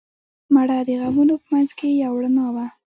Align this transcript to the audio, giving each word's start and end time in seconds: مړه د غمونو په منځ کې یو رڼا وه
مړه 0.53 0.77
د 0.87 0.89
غمونو 1.01 1.33
په 1.41 1.47
منځ 1.53 1.69
کې 1.77 1.87
یو 2.03 2.13
رڼا 2.21 2.47
وه 2.55 2.65